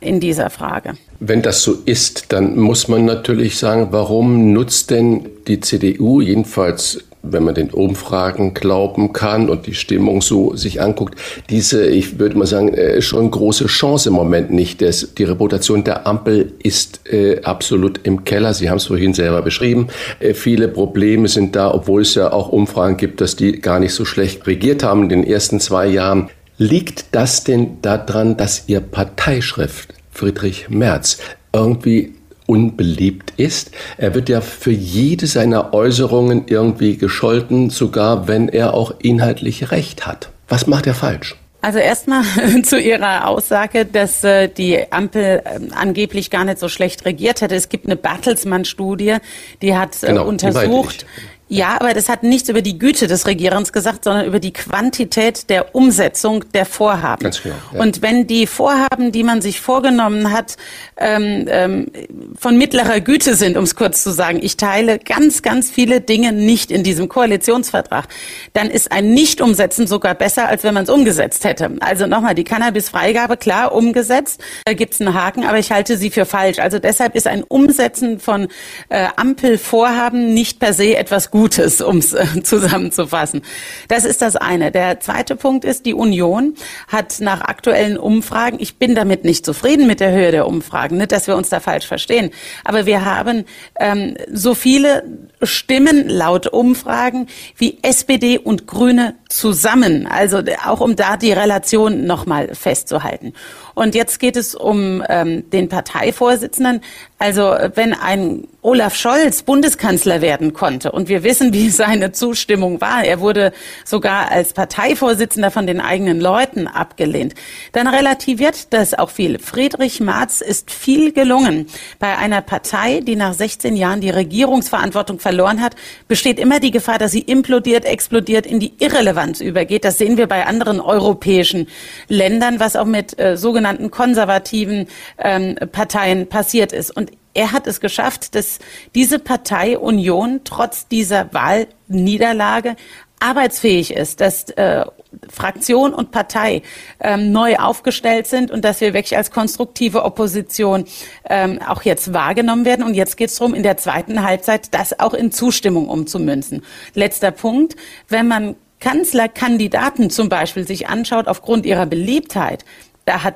[0.02, 0.96] in dieser Frage.
[1.20, 7.06] Wenn das so ist, dann muss man natürlich sagen, warum nutzt denn die CDU, jedenfalls
[7.24, 11.18] wenn man den Umfragen glauben kann und die Stimmung so sich anguckt,
[11.50, 14.82] diese, ich würde mal sagen, äh, schon große Chance im Moment nicht.
[14.82, 18.54] Das, die Reputation der Ampel ist äh, absolut im Keller.
[18.54, 19.88] Sie haben es vorhin selber beschrieben.
[20.20, 23.94] Äh, viele Probleme sind da, obwohl es ja auch Umfragen gibt, dass die gar nicht
[23.94, 26.30] so schlecht regiert haben in den ersten zwei Jahren.
[26.58, 31.18] Liegt das denn daran, dass Ihr Parteischrift Friedrich Merz
[31.56, 32.14] irgendwie
[32.46, 33.72] unbeliebt ist.
[33.98, 40.06] Er wird ja für jede seiner Äußerungen irgendwie gescholten, sogar wenn er auch inhaltlich recht
[40.06, 40.30] hat.
[40.48, 41.36] Was macht er falsch?
[41.64, 42.24] Also erstmal
[42.64, 47.56] zu Ihrer Aussage, dass äh, die Ampel äh, angeblich gar nicht so schlecht regiert hätte.
[47.56, 49.16] Es gibt eine Bertelsmann-Studie,
[49.62, 51.06] die hat äh, genau, untersucht,
[51.50, 55.50] ja, aber das hat nichts über die Güte des Regierens gesagt, sondern über die Quantität
[55.50, 57.24] der Umsetzung der Vorhaben.
[57.24, 57.56] Ganz genau.
[57.74, 57.82] Ja.
[57.82, 60.56] Und wenn die Vorhaben, die man sich vorgenommen hat,
[60.98, 61.92] ähm, ähm,
[62.40, 66.32] von mittlerer Güte sind, um es kurz zu sagen, ich teile ganz, ganz viele Dinge
[66.32, 68.08] nicht in diesem Koalitionsvertrag,
[68.54, 71.72] dann ist ein Nicht-Umsetzen sogar besser, als wenn man es umgesetzt hätte.
[71.82, 76.26] Also nochmal, die Cannabis-Freigabe, klar, umgesetzt, da gibt's einen Haken, aber ich halte sie für
[76.26, 76.60] falsch.
[76.60, 78.48] Also deshalb ist ein Umsetzen von
[78.88, 81.82] äh, Ampelvorhaben nicht per se etwas Gutes.
[81.82, 83.42] Um es äh, zusammenzufassen.
[83.88, 84.72] Das ist das eine.
[84.72, 86.54] Der zweite Punkt ist, die Union
[86.88, 91.12] hat nach aktuellen Umfragen, ich bin damit nicht zufrieden mit der Höhe der Umfragen, nicht,
[91.12, 92.30] dass wir uns da falsch verstehen,
[92.64, 93.46] aber wir haben
[93.80, 95.06] ähm, so viele
[95.42, 97.26] Stimmen laut Umfragen
[97.58, 100.06] wie SPD und Grüne zusammen.
[100.06, 103.34] Also auch um da die Relation nochmal festzuhalten.
[103.74, 106.82] Und jetzt geht es um ähm, den Parteivorsitzenden.
[107.24, 113.06] Also wenn ein Olaf Scholz Bundeskanzler werden konnte und wir wissen, wie seine Zustimmung war,
[113.06, 113.54] er wurde
[113.86, 117.34] sogar als Parteivorsitzender von den eigenen Leuten abgelehnt,
[117.72, 119.40] dann relativiert das auch viel.
[119.40, 121.68] Friedrich Marz ist viel gelungen.
[121.98, 125.78] Bei einer Partei, die nach 16 Jahren die Regierungsverantwortung verloren hat,
[126.10, 129.86] besteht immer die Gefahr, dass sie implodiert, explodiert, in die Irrelevanz übergeht.
[129.86, 131.68] Das sehen wir bei anderen europäischen
[132.10, 136.92] Ländern, was auch mit äh, sogenannten konservativen ähm, Parteien passiert ist.
[136.92, 138.60] Und er hat es geschafft, dass
[138.94, 142.76] diese Partei Union trotz dieser Wahlniederlage
[143.20, 144.86] arbeitsfähig ist, dass äh,
[145.30, 146.62] Fraktion und Partei
[147.00, 150.86] ähm, neu aufgestellt sind und dass wir wirklich als konstruktive Opposition
[151.30, 152.84] ähm, auch jetzt wahrgenommen werden.
[152.84, 156.64] Und jetzt geht es darum, in der zweiten Halbzeit das auch in Zustimmung umzumünzen.
[156.94, 157.76] Letzter Punkt,
[158.10, 162.66] wenn man Kanzlerkandidaten zum Beispiel sich anschaut aufgrund ihrer Beliebtheit,
[163.06, 163.36] da hat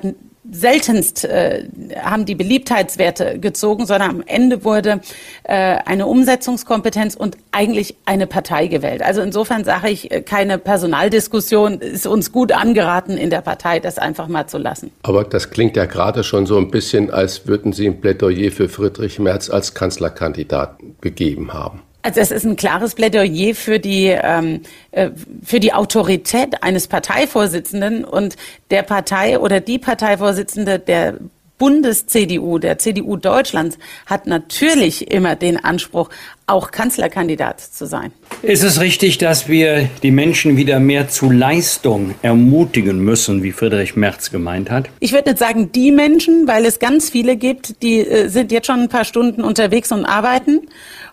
[0.50, 1.64] seltenst äh,
[2.00, 5.00] haben die Beliebtheitswerte gezogen, sondern am Ende wurde
[5.44, 9.02] äh, eine Umsetzungskompetenz und eigentlich eine Partei gewählt.
[9.02, 13.98] Also insofern sage ich, äh, keine Personaldiskussion ist uns gut angeraten in der Partei, das
[13.98, 14.90] einfach mal zu lassen.
[15.02, 18.68] Aber das klingt ja gerade schon so ein bisschen, als würden Sie ein Plädoyer für
[18.68, 21.82] Friedrich Merz als Kanzlerkandidat gegeben haben.
[22.08, 25.10] Also es ist ein klares Plädoyer für die, ähm, äh,
[25.44, 28.36] für die Autorität eines Parteivorsitzenden und
[28.70, 31.18] der Partei oder die Parteivorsitzende der
[31.58, 36.08] Bundes-CDU, der CDU Deutschlands, hat natürlich immer den Anspruch,
[36.46, 38.10] auch Kanzlerkandidat zu sein.
[38.40, 43.96] Ist es richtig, dass wir die Menschen wieder mehr zu Leistung ermutigen müssen, wie Friedrich
[43.96, 44.88] Merz gemeint hat?
[45.00, 48.66] Ich würde nicht sagen die Menschen, weil es ganz viele gibt, die äh, sind jetzt
[48.66, 50.62] schon ein paar Stunden unterwegs und arbeiten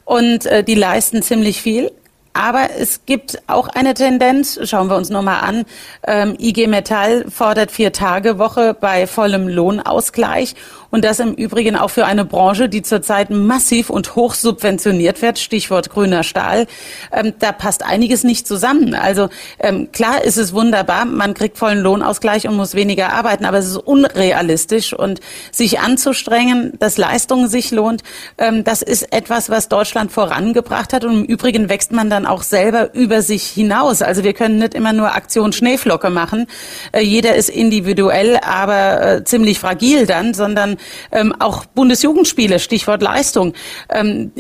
[0.06, 1.91] und äh, die leisten ziemlich viel.
[2.36, 5.63] Aber es gibt auch eine Tendenz, schauen wir uns nur mal an,
[6.06, 10.54] ähm, IG Metall fordert vier Tage Woche bei vollem Lohnausgleich
[10.95, 15.39] und das im Übrigen auch für eine Branche, die zurzeit massiv und hoch subventioniert wird,
[15.39, 16.67] Stichwort grüner Stahl.
[17.12, 18.95] Ähm, da passt einiges nicht zusammen.
[18.95, 19.27] Also
[19.60, 23.65] ähm, klar ist es wunderbar, man kriegt vollen Lohnausgleich und muss weniger arbeiten, aber es
[23.65, 25.19] ist unrealistisch und
[25.51, 28.01] sich anzustrengen, dass Leistung sich lohnt,
[28.38, 32.41] ähm, das ist etwas, was Deutschland vorangebracht hat und im Übrigen wächst man dann auch
[32.41, 34.01] selber über sich hinaus.
[34.01, 36.47] Also wir können nicht immer nur Aktion Schneeflocke machen.
[36.93, 40.77] Äh, jeder ist individuell, aber äh, ziemlich fragil dann, sondern
[41.12, 43.54] ähm, auch Bundesjugendspiele, Stichwort Leistung.
[43.89, 44.32] Ähm,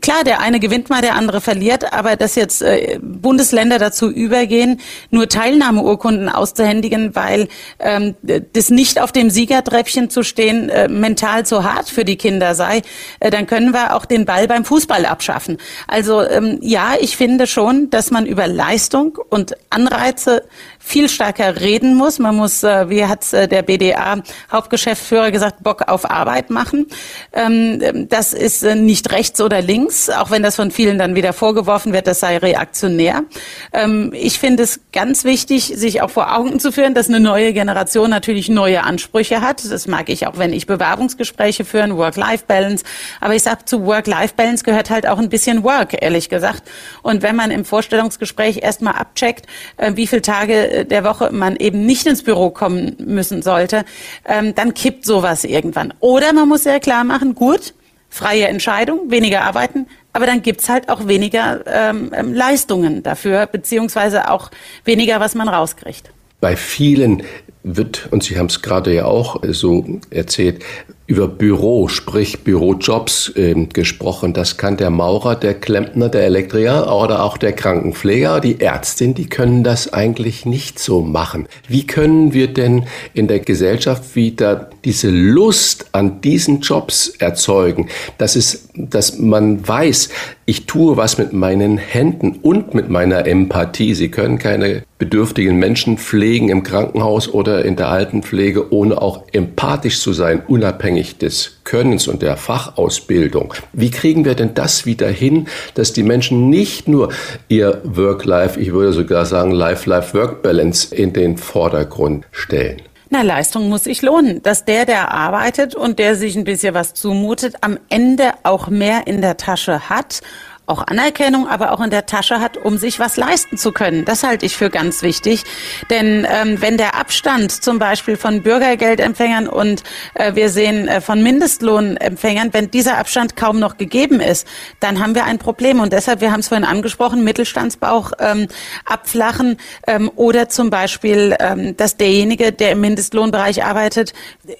[0.00, 4.80] klar, der eine gewinnt mal, der andere verliert, aber dass jetzt äh, Bundesländer dazu übergehen,
[5.10, 8.14] nur Teilnahmeurkunden auszuhändigen, weil ähm,
[8.52, 12.82] das nicht auf dem Siegertreppchen zu stehen äh, mental zu hart für die Kinder sei,
[13.20, 15.58] äh, dann können wir auch den Ball beim Fußball abschaffen.
[15.86, 20.44] Also ähm, ja, ich finde schon, dass man über Leistung und Anreize
[20.86, 22.20] viel stärker reden muss.
[22.20, 24.22] Man muss, äh, wie hat äh, der BDA
[24.52, 26.86] Hauptgeschäftsführer gesagt, Bock auf Arbeit machen.
[27.32, 31.32] Ähm, das ist äh, nicht rechts oder links, auch wenn das von vielen dann wieder
[31.32, 33.24] vorgeworfen wird, das sei reaktionär.
[33.72, 37.52] Ähm, ich finde es ganz wichtig, sich auch vor Augen zu führen, dass eine neue
[37.52, 39.68] Generation natürlich neue Ansprüche hat.
[39.68, 42.84] Das mag ich auch, wenn ich Bewerbungsgespräche führen, Work-Life-Balance.
[43.20, 46.62] Aber ich sage, zu Work-Life-Balance gehört halt auch ein bisschen Work, ehrlich gesagt.
[47.02, 49.46] Und wenn man im Vorstellungsgespräch erstmal abcheckt,
[49.78, 53.84] äh, wie viele Tage der Woche man eben nicht ins Büro kommen müssen sollte,
[54.26, 55.94] ähm, dann kippt sowas irgendwann.
[56.00, 57.74] Oder man muss sehr klar machen, gut,
[58.08, 64.30] freie Entscheidung, weniger arbeiten, aber dann gibt's halt auch weniger ähm, ähm, Leistungen dafür, beziehungsweise
[64.30, 64.50] auch
[64.84, 66.10] weniger, was man rauskriegt.
[66.40, 67.22] Bei vielen
[67.66, 70.62] wird, und Sie haben es gerade ja auch so erzählt,
[71.08, 74.32] über Büro, sprich Bürojobs äh, gesprochen.
[74.32, 79.28] Das kann der Maurer, der Klempner, der Elektriker oder auch der Krankenpfleger, die Ärztin, die
[79.28, 81.46] können das eigentlich nicht so machen.
[81.68, 87.88] Wie können wir denn in der Gesellschaft wieder diese Lust an diesen Jobs erzeugen?
[88.18, 90.08] Das ist, dass man weiß,
[90.44, 93.94] ich tue was mit meinen Händen und mit meiner Empathie.
[93.94, 100.00] Sie können keine bedürftigen Menschen pflegen im Krankenhaus oder in der Altenpflege, ohne auch empathisch
[100.00, 103.54] zu sein, unabhängig des Könnens und der Fachausbildung.
[103.72, 107.12] Wie kriegen wir denn das wieder hin, dass die Menschen nicht nur
[107.48, 112.82] ihr Work-Life, ich würde sogar sagen Life-Life-Work-Balance in den Vordergrund stellen?
[113.08, 116.92] Na, Leistung muss sich lohnen, dass der, der arbeitet und der sich ein bisschen was
[116.92, 120.22] zumutet, am Ende auch mehr in der Tasche hat
[120.66, 124.04] auch Anerkennung, aber auch in der Tasche hat, um sich was leisten zu können.
[124.04, 125.44] Das halte ich für ganz wichtig.
[125.90, 131.22] Denn ähm, wenn der Abstand zum Beispiel von Bürgergeldempfängern und äh, wir sehen äh, von
[131.22, 134.46] Mindestlohnempfängern, wenn dieser Abstand kaum noch gegeben ist,
[134.80, 135.78] dann haben wir ein Problem.
[135.80, 138.48] Und deshalb, wir haben es vorhin angesprochen, Mittelstandsbauch ähm,
[138.84, 144.14] abflachen ähm, oder zum Beispiel, ähm, dass derjenige, der im Mindestlohnbereich arbeitet,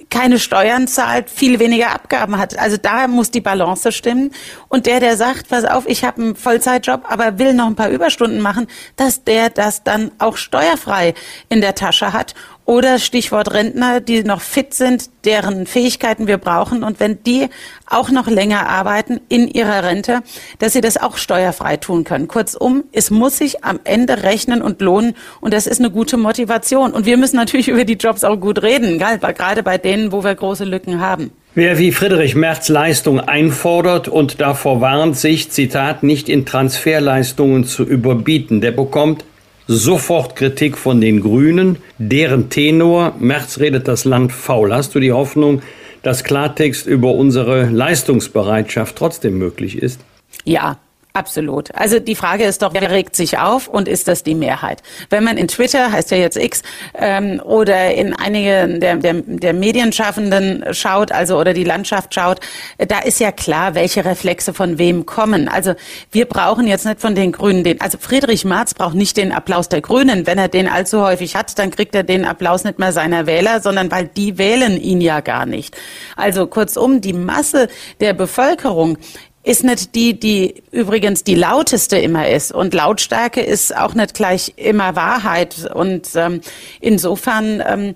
[0.08, 2.56] keine Steuern zahlt, viel weniger Abgaben hat.
[2.58, 4.30] Also da muss die Balance stimmen.
[4.68, 7.74] Und der, der sagt, pass auf, ich ich habe einen Vollzeitjob, aber will noch ein
[7.74, 11.14] paar Überstunden machen, dass der das dann auch steuerfrei
[11.48, 12.34] in der Tasche hat.
[12.66, 16.82] Oder Stichwort Rentner, die noch fit sind, deren Fähigkeiten wir brauchen.
[16.82, 17.48] Und wenn die
[17.86, 20.20] auch noch länger arbeiten in ihrer Rente,
[20.58, 22.28] dass sie das auch steuerfrei tun können.
[22.28, 25.14] Kurzum, es muss sich am Ende rechnen und lohnen.
[25.40, 26.92] Und das ist eine gute Motivation.
[26.92, 30.34] Und wir müssen natürlich über die Jobs auch gut reden, gerade bei denen, wo wir
[30.34, 31.30] große Lücken haben.
[31.58, 37.82] Wer wie Friedrich Merz Leistung einfordert und davor warnt, sich, Zitat, nicht in Transferleistungen zu
[37.82, 39.24] überbieten, der bekommt
[39.66, 44.74] sofort Kritik von den Grünen, deren Tenor, Merz redet das Land faul.
[44.74, 45.62] Hast du die Hoffnung,
[46.02, 50.02] dass Klartext über unsere Leistungsbereitschaft trotzdem möglich ist?
[50.44, 50.76] Ja,
[51.16, 51.74] Absolut.
[51.74, 54.82] Also die Frage ist doch, wer regt sich auf und ist das die Mehrheit?
[55.08, 59.54] Wenn man in Twitter, heißt ja jetzt X, ähm, oder in einige der, der, der
[59.54, 62.40] Medienschaffenden schaut, also oder die Landschaft schaut,
[62.76, 65.48] da ist ja klar, welche Reflexe von wem kommen.
[65.48, 65.72] Also
[66.12, 69.70] wir brauchen jetzt nicht von den Grünen den, also Friedrich Marz braucht nicht den Applaus
[69.70, 70.26] der Grünen.
[70.26, 73.62] Wenn er den allzu häufig hat, dann kriegt er den Applaus nicht mehr seiner Wähler,
[73.62, 75.74] sondern weil die wählen ihn ja gar nicht.
[76.14, 77.68] Also kurzum, die Masse
[78.00, 78.98] der Bevölkerung
[79.46, 82.50] ist nicht die, die übrigens die lauteste immer ist.
[82.50, 85.70] Und Lautstärke ist auch nicht gleich immer Wahrheit.
[85.72, 86.40] Und ähm,
[86.80, 87.94] insofern ähm,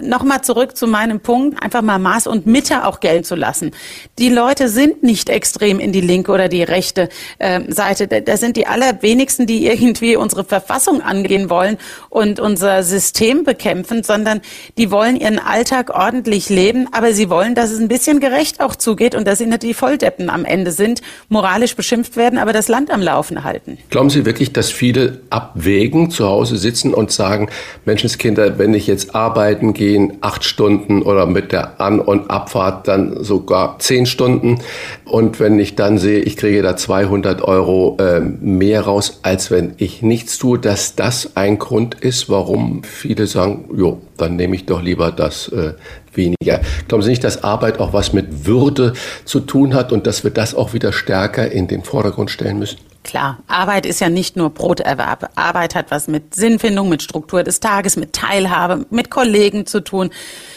[0.00, 3.72] nochmal zurück zu meinem Punkt, einfach mal Maß und Mitte auch gelten zu lassen.
[4.18, 8.06] Die Leute sind nicht extrem in die linke oder die rechte äh, Seite.
[8.06, 11.78] Da sind die allerwenigsten, die irgendwie unsere Verfassung angehen wollen
[12.10, 14.40] und unser System bekämpfen, sondern
[14.76, 18.76] die wollen ihren Alltag ordentlich leben, aber sie wollen, dass es ein bisschen gerecht auch
[18.76, 22.68] zugeht und dass sie nicht die Volldeppen am Ende sind, moralisch beschimpft werden, aber das
[22.68, 23.78] Land am Laufen halten.
[23.90, 27.48] Glauben Sie wirklich, dass viele abwägen, zu Hause sitzen und sagen,
[27.84, 33.22] Menschenskinder, wenn ich jetzt arbeiten gehen, acht Stunden oder mit der An- und Abfahrt dann
[33.22, 34.58] sogar zehn Stunden.
[35.04, 39.74] Und wenn ich dann sehe, ich kriege da 200 Euro äh, mehr raus, als wenn
[39.78, 44.66] ich nichts tue, dass das ein Grund ist, warum viele sagen, jo, dann nehme ich
[44.66, 45.74] doch lieber das äh,
[46.14, 46.60] weniger.
[46.88, 48.92] Glauben Sie nicht, dass Arbeit auch was mit Würde
[49.24, 52.78] zu tun hat und dass wir das auch wieder stärker in den Vordergrund stellen müssen?
[53.08, 55.30] Klar, Arbeit ist ja nicht nur Broterwerb.
[55.34, 60.10] Arbeit hat was mit Sinnfindung, mit Struktur des Tages, mit Teilhabe, mit Kollegen zu tun,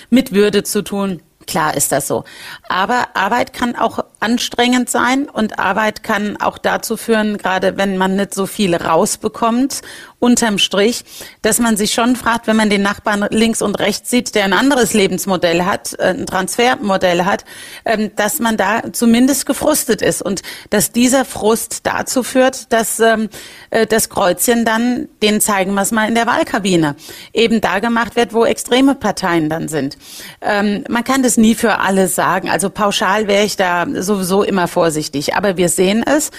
[0.10, 1.22] mit Würde zu tun.
[1.48, 2.26] Klar ist das so.
[2.68, 8.18] Aber Arbeit kann auch anstrengend sein und Arbeit kann auch dazu führen, gerade wenn man
[8.18, 9.82] nicht so viel rausbekommt
[10.22, 11.04] unterm Strich,
[11.42, 14.54] dass man sich schon fragt, wenn man den Nachbarn links und rechts sieht, der ein
[14.54, 17.44] anderes Lebensmodell hat, äh, ein Transfermodell hat,
[17.86, 23.30] ähm, dass man da zumindest gefrustet ist und dass dieser Frust dazu führt, dass ähm,
[23.72, 26.96] äh, das Kreuzchen dann, denen zeigen wir es mal in der Wahlkabine,
[27.34, 29.98] eben da gemacht wird, wo extreme Parteien dann sind.
[30.42, 32.48] Ähm, man kann das nie für alle sagen.
[32.48, 35.36] Also pauschal wäre ich da sowieso immer vorsichtig.
[35.36, 36.30] Aber wir sehen es,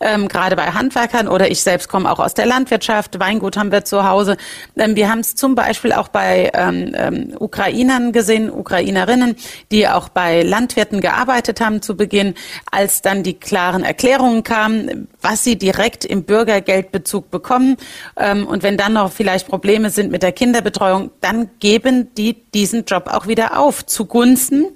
[0.00, 4.08] gerade bei Handwerkern oder ich selbst komme auch aus der Landwirtschaft, Weingut haben wir zu
[4.08, 4.36] Hause.
[4.76, 9.36] Ähm, wir haben es zum Beispiel auch bei ähm, ähm, Ukrainern gesehen, Ukrainerinnen,
[9.70, 12.34] die auch bei Landwirten gearbeitet haben zu Beginn,
[12.72, 17.76] als dann die klaren Erklärungen kamen, was sie direkt im Bürgergeldbezug bekommen.
[18.16, 22.84] Ähm, und wenn dann noch vielleicht Probleme sind mit der Kinderbetreuung, dann geben die diesen
[22.84, 24.66] Job auch wieder auf zugunsten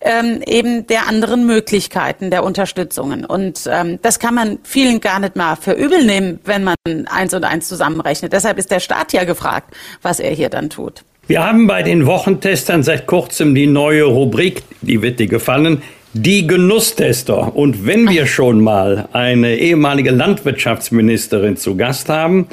[0.00, 3.24] ähm, eben der anderen Möglichkeiten der Unterstützungen.
[3.24, 6.76] Und ähm, das kann man vielen gar nicht mal für übel nehmen, wenn man
[7.10, 8.32] eins und eins zusammenrechnet.
[8.32, 11.04] Deshalb ist der Staat ja gefragt, was er hier dann tut.
[11.26, 15.82] Wir haben bei den Wochentestern seit kurzem die neue Rubrik, die wird dir gefallen,
[16.12, 17.54] die Genusstester.
[17.56, 22.48] Und wenn wir schon mal eine ehemalige Landwirtschaftsministerin zu Gast haben,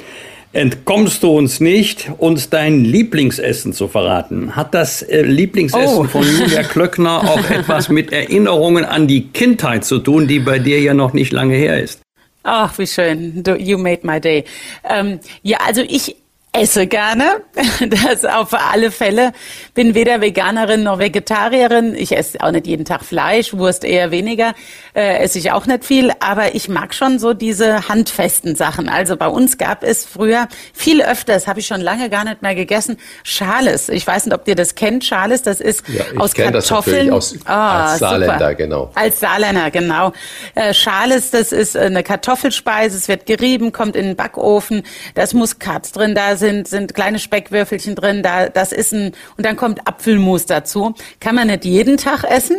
[0.56, 4.56] entkommst du uns nicht, uns dein Lieblingsessen zu verraten.
[4.56, 6.03] Hat das äh, Lieblingsessen oh.
[6.06, 10.80] von Julia Klöckner auch etwas mit Erinnerungen an die Kindheit zu tun, die bei dir
[10.80, 12.01] ja noch nicht lange her ist?
[12.43, 13.43] Ach, wie schön.
[13.58, 14.45] You made my day.
[14.88, 16.16] Ähm, ja, also ich
[16.56, 17.41] esse gerne.
[18.06, 19.32] Das auf alle Fälle.
[19.74, 21.93] Bin weder Veganerin noch Vegetarierin.
[21.95, 24.53] Ich esse auch nicht jeden Tag Fleisch, Wurst eher weniger.
[24.93, 26.12] Äh, esse ich auch nicht viel.
[26.20, 28.89] Aber ich mag schon so diese handfesten Sachen.
[28.89, 32.41] Also bei uns gab es früher viel öfter, das habe ich schon lange gar nicht
[32.41, 33.89] mehr gegessen, Schales.
[33.89, 35.03] Ich weiß nicht, ob ihr das kennt.
[35.03, 37.08] Schales, das ist ja, aus Kartoffeln.
[37.08, 38.56] Das aus, oh, als Saarländer, super.
[38.56, 38.91] genau.
[38.95, 40.14] Als Saarländer, genau.
[40.56, 42.97] Äh, Schales, das ist eine Kartoffelspeise.
[42.97, 44.84] Es wird gerieben, kommt in den Backofen.
[45.14, 48.24] Da ist Muskat drin, da sind, sind kleine Speckwürfelchen drin.
[48.24, 50.93] Da, das ist ein, und dann kommt Apfelmus dazu.
[51.20, 52.58] Kann man nicht jeden Tag essen,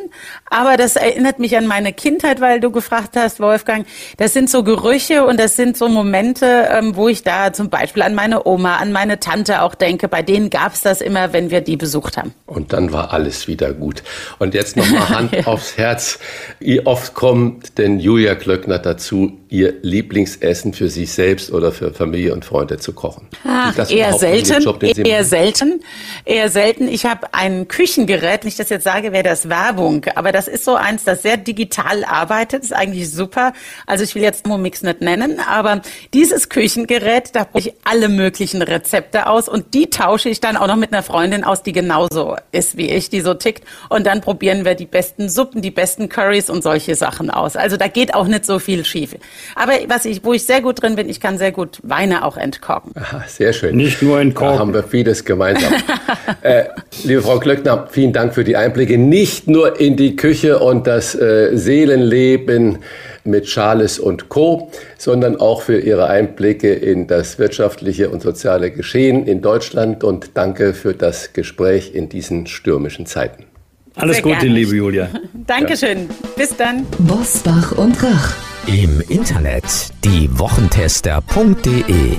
[0.50, 3.86] aber das erinnert mich an meine Kindheit, weil du gefragt hast, Wolfgang.
[4.16, 8.02] Das sind so Gerüche und das sind so Momente, ähm, wo ich da zum Beispiel
[8.02, 10.08] an meine Oma, an meine Tante auch denke.
[10.08, 12.32] Bei denen gab es das immer, wenn wir die besucht haben.
[12.46, 14.02] Und dann war alles wieder gut.
[14.38, 15.46] Und jetzt nochmal Hand ja.
[15.46, 16.18] aufs Herz.
[16.60, 22.32] Wie oft kommt denn Julia Klöckner dazu, ihr Lieblingsessen für sich selbst oder für Familie
[22.32, 23.28] und Freunde zu kochen?
[23.44, 24.62] Ach, eher selten.
[24.62, 25.82] Job, eher selten.
[26.24, 26.88] Eher selten.
[26.88, 30.06] Ich habe ein Küchengerät, wenn ich das jetzt sage, wäre das Werbung.
[30.14, 32.62] Aber das ist so eins, das sehr digital arbeitet.
[32.62, 33.52] Das ist eigentlich super.
[33.86, 35.82] Also ich will jetzt Thermomix nicht nennen, aber
[36.14, 40.66] dieses Küchengerät, da brauche ich alle möglichen Rezepte aus und die tausche ich dann auch
[40.66, 43.64] noch mit einer Freundin aus, die genauso ist wie ich, die so tickt.
[43.88, 47.56] Und dann probieren wir die besten Suppen, die besten Curries und solche Sachen aus.
[47.56, 49.16] Also da geht auch nicht so viel schief.
[49.54, 52.36] Aber was ich, wo ich sehr gut drin bin, ich kann sehr gut Weine auch
[52.36, 52.92] entkorken.
[52.96, 53.65] Aha, sehr schön.
[53.72, 54.54] Nicht nur entkorken.
[54.54, 55.72] Da haben wir vieles gemeinsam.
[56.42, 56.64] äh,
[57.04, 58.98] liebe Frau Klöckner, vielen Dank für die Einblicke.
[58.98, 62.78] Nicht nur in die Küche und das äh, Seelenleben
[63.24, 69.26] mit Charles und Co., sondern auch für Ihre Einblicke in das wirtschaftliche und soziale Geschehen
[69.26, 73.46] in Deutschland und danke für das Gespräch in diesen stürmischen Zeiten.
[73.96, 74.54] Alles Sehr Gute, gerne.
[74.54, 75.08] liebe Julia.
[75.46, 75.98] Dankeschön.
[75.98, 76.04] Ja.
[76.36, 76.86] Bis dann.
[76.98, 78.34] Bosbach und Rach.
[78.66, 79.64] Im Internet
[80.04, 82.18] diewochentester.de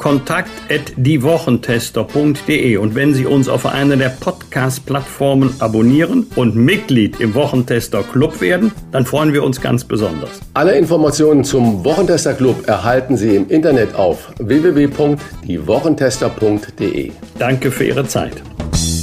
[0.00, 8.40] kontakt.diewochentester.de und wenn Sie uns auf einer der Podcast-Plattformen abonnieren und Mitglied im Wochentester Club
[8.40, 10.40] werden, dann freuen wir uns ganz besonders.
[10.54, 17.12] Alle Informationen zum Wochentester Club erhalten Sie im Internet auf www.diewochentester.de.
[17.38, 18.42] Danke für Ihre Zeit.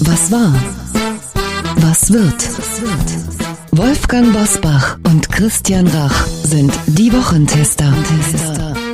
[0.01, 0.51] Was war?
[1.75, 2.33] Was wird?
[3.71, 7.93] Wolfgang Bosbach und Christian Rach sind die Wochentester.